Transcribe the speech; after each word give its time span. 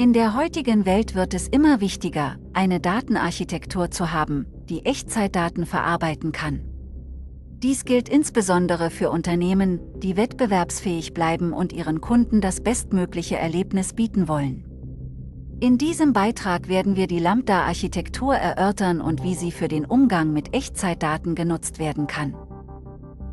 In 0.00 0.12
der 0.12 0.36
heutigen 0.36 0.86
Welt 0.86 1.16
wird 1.16 1.34
es 1.34 1.48
immer 1.48 1.80
wichtiger, 1.80 2.36
eine 2.52 2.78
Datenarchitektur 2.78 3.90
zu 3.90 4.12
haben, 4.12 4.46
die 4.68 4.86
Echtzeitdaten 4.86 5.66
verarbeiten 5.66 6.30
kann. 6.30 6.60
Dies 7.64 7.84
gilt 7.84 8.08
insbesondere 8.08 8.90
für 8.90 9.10
Unternehmen, 9.10 9.80
die 9.98 10.16
wettbewerbsfähig 10.16 11.14
bleiben 11.14 11.52
und 11.52 11.72
ihren 11.72 12.00
Kunden 12.00 12.40
das 12.40 12.60
bestmögliche 12.60 13.38
Erlebnis 13.38 13.92
bieten 13.92 14.28
wollen. 14.28 14.62
In 15.58 15.78
diesem 15.78 16.12
Beitrag 16.12 16.68
werden 16.68 16.94
wir 16.94 17.08
die 17.08 17.18
Lambda-Architektur 17.18 18.36
erörtern 18.36 19.00
und 19.00 19.24
wie 19.24 19.34
sie 19.34 19.50
für 19.50 19.66
den 19.66 19.84
Umgang 19.84 20.32
mit 20.32 20.54
Echtzeitdaten 20.54 21.34
genutzt 21.34 21.80
werden 21.80 22.06
kann. 22.06 22.36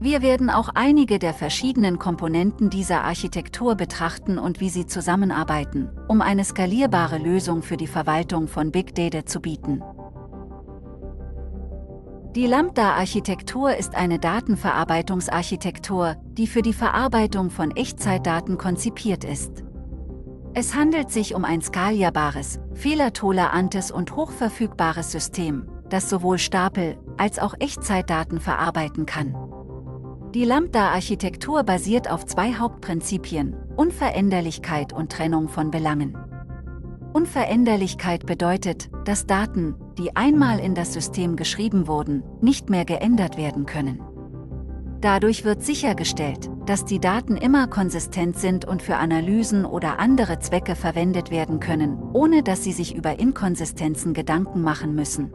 Wir 0.00 0.22
werden 0.22 0.50
auch 0.50 0.68
einige 0.74 1.18
der 1.18 1.32
verschiedenen 1.34 1.98
Komponenten 1.98 2.68
dieser 2.68 3.04
Architektur 3.04 3.74
betrachten 3.74 4.38
und 4.38 4.60
wie 4.60 4.68
sie 4.68 4.86
zusammenarbeiten, 4.86 5.88
um 6.08 6.20
eine 6.20 6.44
skalierbare 6.44 7.18
Lösung 7.18 7.62
für 7.62 7.76
die 7.76 7.86
Verwaltung 7.86 8.48
von 8.48 8.70
Big 8.70 8.94
Data 8.94 9.24
zu 9.24 9.40
bieten. 9.40 9.82
Die 12.34 12.46
Lambda-Architektur 12.48 13.76
ist 13.76 13.94
eine 13.94 14.18
Datenverarbeitungsarchitektur, 14.18 16.16
die 16.32 16.48
für 16.48 16.62
die 16.62 16.72
Verarbeitung 16.72 17.50
von 17.50 17.70
Echtzeitdaten 17.70 18.58
konzipiert 18.58 19.22
ist. 19.22 19.62
Es 20.52 20.74
handelt 20.74 21.12
sich 21.12 21.36
um 21.36 21.44
ein 21.44 21.62
skalierbares, 21.62 22.58
fehlertolerantes 22.74 23.92
und 23.92 24.16
hochverfügbares 24.16 25.12
System, 25.12 25.68
das 25.88 26.10
sowohl 26.10 26.38
Stapel- 26.38 26.96
als 27.16 27.38
auch 27.38 27.54
Echtzeitdaten 27.60 28.40
verarbeiten 28.40 29.06
kann. 29.06 29.36
Die 30.34 30.44
Lambda-Architektur 30.44 31.62
basiert 31.62 32.10
auf 32.10 32.26
zwei 32.26 32.54
Hauptprinzipien, 32.54 33.54
Unveränderlichkeit 33.76 34.92
und 34.92 35.12
Trennung 35.12 35.46
von 35.48 35.70
Belangen. 35.70 36.18
Unveränderlichkeit 37.12 38.26
bedeutet, 38.26 38.90
dass 39.04 39.26
Daten, 39.26 39.76
die 39.96 40.16
einmal 40.16 40.58
in 40.58 40.74
das 40.74 40.92
System 40.92 41.36
geschrieben 41.36 41.86
wurden, 41.86 42.24
nicht 42.40 42.68
mehr 42.68 42.84
geändert 42.84 43.36
werden 43.36 43.64
können. 43.64 44.02
Dadurch 45.00 45.44
wird 45.44 45.62
sichergestellt, 45.62 46.50
dass 46.66 46.84
die 46.84 46.98
Daten 46.98 47.36
immer 47.36 47.68
konsistent 47.68 48.36
sind 48.36 48.64
und 48.64 48.82
für 48.82 48.96
Analysen 48.96 49.64
oder 49.64 50.00
andere 50.00 50.40
Zwecke 50.40 50.74
verwendet 50.74 51.30
werden 51.30 51.60
können, 51.60 51.96
ohne 52.12 52.42
dass 52.42 52.64
sie 52.64 52.72
sich 52.72 52.96
über 52.96 53.20
Inkonsistenzen 53.20 54.14
Gedanken 54.14 54.62
machen 54.62 54.96
müssen. 54.96 55.30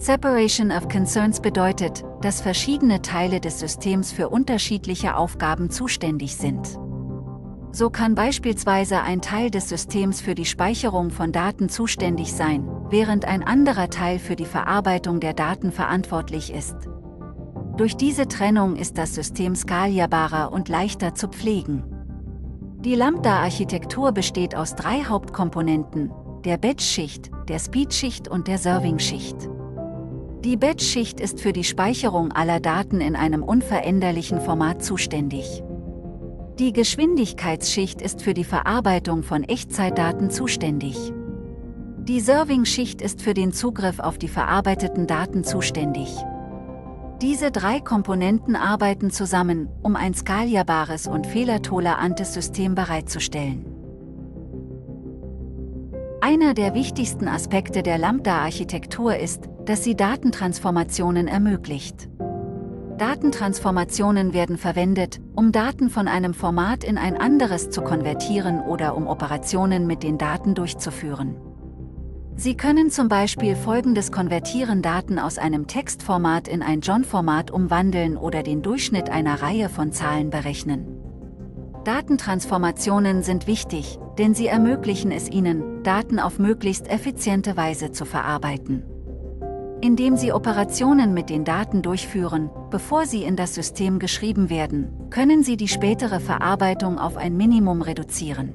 Separation 0.00 0.70
of 0.70 0.88
Concerns 0.88 1.40
bedeutet, 1.40 2.04
dass 2.22 2.40
verschiedene 2.40 3.02
Teile 3.02 3.40
des 3.40 3.58
Systems 3.58 4.12
für 4.12 4.28
unterschiedliche 4.28 5.16
Aufgaben 5.16 5.70
zuständig 5.70 6.36
sind. 6.36 6.78
So 7.72 7.90
kann 7.90 8.14
beispielsweise 8.14 9.02
ein 9.02 9.20
Teil 9.20 9.50
des 9.50 9.68
Systems 9.68 10.20
für 10.20 10.36
die 10.36 10.44
Speicherung 10.44 11.10
von 11.10 11.32
Daten 11.32 11.68
zuständig 11.68 12.32
sein, 12.32 12.64
während 12.90 13.24
ein 13.24 13.42
anderer 13.42 13.90
Teil 13.90 14.20
für 14.20 14.36
die 14.36 14.44
Verarbeitung 14.44 15.18
der 15.18 15.34
Daten 15.34 15.72
verantwortlich 15.72 16.54
ist. 16.54 16.76
Durch 17.76 17.96
diese 17.96 18.28
Trennung 18.28 18.76
ist 18.76 18.98
das 18.98 19.16
System 19.16 19.56
skalierbarer 19.56 20.52
und 20.52 20.68
leichter 20.68 21.16
zu 21.16 21.26
pflegen. 21.26 21.82
Die 22.84 22.94
Lambda-Architektur 22.94 24.12
besteht 24.12 24.54
aus 24.54 24.76
drei 24.76 25.02
Hauptkomponenten, 25.02 26.12
der 26.44 26.56
Batch-Schicht, 26.56 27.32
der 27.48 27.58
Speed-Schicht 27.58 28.28
und 28.28 28.46
der 28.46 28.58
Serving-Schicht. 28.58 29.48
Die 30.44 30.56
Batch-Schicht 30.56 31.18
ist 31.18 31.40
für 31.40 31.52
die 31.52 31.64
Speicherung 31.64 32.30
aller 32.30 32.60
Daten 32.60 33.00
in 33.00 33.16
einem 33.16 33.42
unveränderlichen 33.42 34.40
Format 34.40 34.84
zuständig. 34.84 35.64
Die 36.60 36.72
Geschwindigkeitsschicht 36.72 38.00
ist 38.00 38.22
für 38.22 38.34
die 38.34 38.44
Verarbeitung 38.44 39.24
von 39.24 39.42
Echtzeitdaten 39.42 40.30
zuständig. 40.30 41.12
Die 42.04 42.20
Serving-Schicht 42.20 43.02
ist 43.02 43.20
für 43.20 43.34
den 43.34 43.52
Zugriff 43.52 43.98
auf 43.98 44.16
die 44.16 44.28
verarbeiteten 44.28 45.08
Daten 45.08 45.42
zuständig. 45.42 46.16
Diese 47.20 47.50
drei 47.50 47.80
Komponenten 47.80 48.54
arbeiten 48.54 49.10
zusammen, 49.10 49.68
um 49.82 49.96
ein 49.96 50.14
skalierbares 50.14 51.08
und 51.08 51.26
fehlertolerantes 51.26 52.32
System 52.32 52.76
bereitzustellen. 52.76 53.66
Einer 56.20 56.54
der 56.54 56.74
wichtigsten 56.74 57.26
Aspekte 57.26 57.82
der 57.82 57.98
Lambda-Architektur 57.98 59.16
ist, 59.16 59.48
dass 59.68 59.84
sie 59.84 59.94
Datentransformationen 59.94 61.28
ermöglicht. 61.28 62.08
Datentransformationen 62.96 64.32
werden 64.32 64.56
verwendet, 64.56 65.20
um 65.36 65.52
Daten 65.52 65.90
von 65.90 66.08
einem 66.08 66.32
Format 66.32 66.84
in 66.84 66.96
ein 66.96 67.18
anderes 67.18 67.68
zu 67.68 67.82
konvertieren 67.82 68.60
oder 68.62 68.96
um 68.96 69.06
Operationen 69.06 69.86
mit 69.86 70.02
den 70.02 70.16
Daten 70.16 70.54
durchzuführen. 70.54 71.36
Sie 72.34 72.56
können 72.56 72.88
zum 72.88 73.08
Beispiel 73.08 73.56
folgendes 73.56 74.10
konvertieren 74.10 74.80
Daten 74.80 75.18
aus 75.18 75.36
einem 75.36 75.66
Textformat 75.66 76.48
in 76.48 76.62
ein 76.62 76.80
JSON-Format 76.80 77.50
umwandeln 77.50 78.16
oder 78.16 78.42
den 78.42 78.62
Durchschnitt 78.62 79.10
einer 79.10 79.42
Reihe 79.42 79.68
von 79.68 79.92
Zahlen 79.92 80.30
berechnen. 80.30 80.86
Datentransformationen 81.84 83.22
sind 83.22 83.46
wichtig, 83.46 83.98
denn 84.16 84.34
sie 84.34 84.46
ermöglichen 84.46 85.12
es 85.12 85.28
Ihnen, 85.28 85.82
Daten 85.82 86.20
auf 86.20 86.38
möglichst 86.38 86.88
effiziente 86.88 87.56
Weise 87.58 87.92
zu 87.92 88.06
verarbeiten 88.06 88.82
indem 89.80 90.16
Sie 90.16 90.32
Operationen 90.32 91.14
mit 91.14 91.30
den 91.30 91.44
Daten 91.44 91.82
durchführen, 91.82 92.50
bevor 92.70 93.06
sie 93.06 93.22
in 93.22 93.36
das 93.36 93.54
System 93.54 93.98
geschrieben 93.98 94.50
werden, 94.50 94.88
können 95.10 95.42
Sie 95.42 95.56
die 95.56 95.68
spätere 95.68 96.20
Verarbeitung 96.20 96.98
auf 96.98 97.16
ein 97.16 97.36
Minimum 97.36 97.82
reduzieren. 97.82 98.54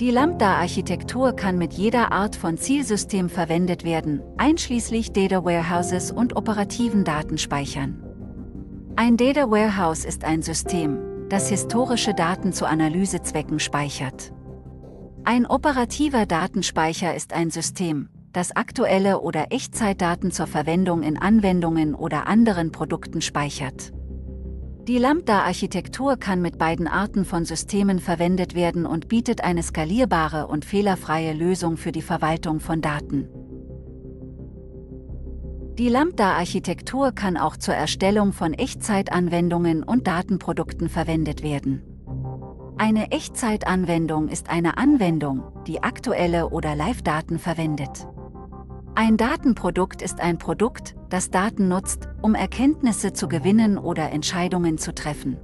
Die 0.00 0.12
Lambda-Architektur 0.12 1.32
kann 1.32 1.58
mit 1.58 1.72
jeder 1.72 2.12
Art 2.12 2.36
von 2.36 2.56
Zielsystem 2.56 3.28
verwendet 3.28 3.82
werden, 3.82 4.22
einschließlich 4.36 5.12
Data 5.12 5.44
Warehouses 5.44 6.12
und 6.12 6.36
operativen 6.36 7.02
Datenspeichern. 7.02 8.04
Ein 8.94 9.16
Data 9.16 9.50
Warehouse 9.50 10.04
ist 10.04 10.24
ein 10.24 10.42
System, 10.42 10.98
das 11.28 11.48
historische 11.48 12.14
Daten 12.14 12.52
zu 12.52 12.66
Analysezwecken 12.66 13.58
speichert. 13.58 14.32
Ein 15.24 15.46
operativer 15.46 16.26
Datenspeicher 16.26 17.14
ist 17.14 17.32
ein 17.32 17.50
System, 17.50 18.08
das 18.38 18.54
aktuelle 18.54 19.20
oder 19.20 19.46
Echtzeitdaten 19.50 20.30
zur 20.30 20.46
Verwendung 20.46 21.02
in 21.02 21.18
Anwendungen 21.18 21.92
oder 21.92 22.28
anderen 22.28 22.70
Produkten 22.70 23.20
speichert. 23.20 23.92
Die 24.86 24.98
Lambda-Architektur 24.98 26.16
kann 26.16 26.40
mit 26.40 26.56
beiden 26.56 26.86
Arten 26.86 27.24
von 27.24 27.44
Systemen 27.44 27.98
verwendet 27.98 28.54
werden 28.54 28.86
und 28.86 29.08
bietet 29.08 29.42
eine 29.42 29.64
skalierbare 29.64 30.46
und 30.46 30.64
fehlerfreie 30.64 31.32
Lösung 31.32 31.76
für 31.76 31.90
die 31.90 32.00
Verwaltung 32.00 32.60
von 32.60 32.80
Daten. 32.80 33.28
Die 35.76 35.88
Lambda-Architektur 35.88 37.10
kann 37.10 37.36
auch 37.36 37.56
zur 37.56 37.74
Erstellung 37.74 38.32
von 38.32 38.54
Echtzeitanwendungen 38.54 39.82
und 39.82 40.06
Datenprodukten 40.06 40.88
verwendet 40.88 41.42
werden. 41.42 41.82
Eine 42.78 43.10
Echtzeitanwendung 43.10 44.28
ist 44.28 44.48
eine 44.48 44.78
Anwendung, 44.78 45.42
die 45.66 45.82
aktuelle 45.82 46.50
oder 46.50 46.76
Live-Daten 46.76 47.40
verwendet. 47.40 48.06
Ein 49.00 49.16
Datenprodukt 49.16 50.02
ist 50.02 50.20
ein 50.20 50.38
Produkt, 50.38 50.96
das 51.08 51.30
Daten 51.30 51.68
nutzt, 51.68 52.08
um 52.20 52.34
Erkenntnisse 52.34 53.12
zu 53.12 53.28
gewinnen 53.28 53.78
oder 53.78 54.10
Entscheidungen 54.10 54.76
zu 54.76 54.92
treffen. 54.92 55.36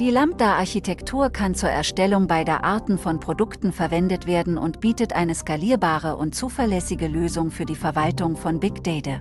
Die 0.00 0.10
Lambda-Architektur 0.10 1.30
kann 1.30 1.54
zur 1.54 1.68
Erstellung 1.68 2.26
beider 2.26 2.64
Arten 2.64 2.98
von 2.98 3.20
Produkten 3.20 3.70
verwendet 3.70 4.26
werden 4.26 4.58
und 4.58 4.80
bietet 4.80 5.12
eine 5.12 5.36
skalierbare 5.36 6.16
und 6.16 6.34
zuverlässige 6.34 7.06
Lösung 7.06 7.52
für 7.52 7.64
die 7.64 7.76
Verwaltung 7.76 8.36
von 8.36 8.58
Big 8.58 8.82
Data. 8.82 9.20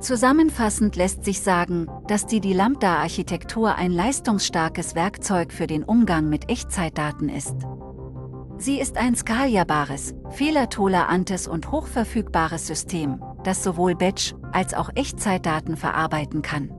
Zusammenfassend 0.00 0.96
lässt 0.96 1.22
sich 1.22 1.42
sagen, 1.42 1.86
dass 2.06 2.24
die, 2.24 2.40
die 2.40 2.54
Lambda-Architektur 2.54 3.74
ein 3.74 3.92
leistungsstarkes 3.92 4.94
Werkzeug 4.94 5.52
für 5.52 5.66
den 5.66 5.84
Umgang 5.84 6.30
mit 6.30 6.48
Echtzeitdaten 6.48 7.28
ist. 7.28 7.56
Sie 8.60 8.80
ist 8.80 8.96
ein 8.96 9.14
skalierbares, 9.14 10.14
fehlertolerantes 10.30 11.46
und 11.46 11.70
hochverfügbares 11.70 12.66
System, 12.66 13.22
das 13.44 13.62
sowohl 13.62 13.94
Batch- 13.94 14.34
als 14.52 14.74
auch 14.74 14.90
Echtzeitdaten 14.96 15.76
verarbeiten 15.76 16.42
kann. 16.42 16.72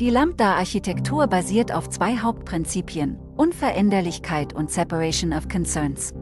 Die 0.00 0.08
Lambda-Architektur 0.08 1.26
basiert 1.26 1.74
auf 1.74 1.90
zwei 1.90 2.16
Hauptprinzipien, 2.16 3.18
Unveränderlichkeit 3.36 4.54
und 4.54 4.70
Separation 4.70 5.34
of 5.34 5.48
Concerns. 5.48 6.14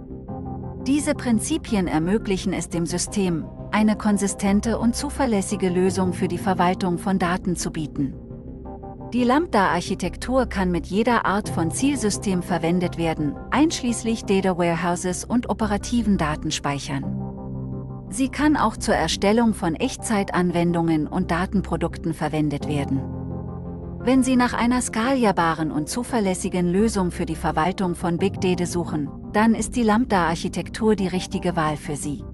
Diese 0.85 1.15
Prinzipien 1.15 1.87
ermöglichen 1.87 2.53
es 2.53 2.69
dem 2.69 2.87
System, 2.87 3.45
eine 3.71 3.97
konsistente 3.97 4.79
und 4.79 4.97
zuverlässige 4.97 5.69
Lösung 5.69 6.13
für 6.13 6.27
die 6.27 6.39
Verwaltung 6.39 6.99
von 6.99 7.21
Daten 7.21 7.55
zu 7.55 7.71
bieten. 7.71 8.15
Die 9.13 9.23
Lambda-Architektur 9.23 10.47
kann 10.47 10.73
mit 10.73 10.87
jeder 10.87 11.27
Art 11.27 11.49
von 11.49 11.71
Zielsystem 11.71 12.43
verwendet 12.43 12.99
werden, 12.99 13.37
einschließlich 13.53 14.25
Data 14.25 14.59
Warehouses 14.59 15.25
und 15.25 15.49
operativen 15.49 16.19
Datenspeichern. 16.19 17.05
Sie 18.11 18.29
kann 18.29 18.57
auch 18.57 18.77
zur 18.77 18.97
Erstellung 18.97 19.55
von 19.55 19.77
Echtzeitanwendungen 19.77 21.07
und 21.07 21.31
Datenprodukten 21.31 22.15
verwendet 22.15 22.67
werden. 22.67 23.01
Wenn 24.01 24.25
Sie 24.25 24.35
nach 24.35 24.55
einer 24.55 24.83
skalierbaren 24.83 25.71
und 25.71 25.89
zuverlässigen 25.89 26.69
Lösung 26.69 27.13
für 27.13 27.27
die 27.27 27.37
Verwaltung 27.37 27.95
von 27.95 28.19
Big 28.19 28.41
Data 28.41 28.67
suchen, 28.67 29.09
dann 29.33 29.55
ist 29.55 29.77
die 29.77 29.83
Lambda-Architektur 29.85 30.97
die 30.97 31.09
richtige 31.09 31.55
Wahl 31.55 31.77
für 31.77 31.97
Sie. 31.97 32.25